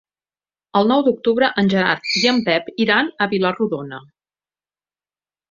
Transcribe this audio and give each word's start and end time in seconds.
El 0.79 0.87
nou 0.91 1.03
d'octubre 1.07 1.49
en 1.63 1.69
Gerard 1.73 2.09
i 2.21 2.23
en 2.33 2.41
Pep 2.49 2.73
iran 2.87 3.13
a 3.19 3.29
Vila-rodona. 3.35 4.01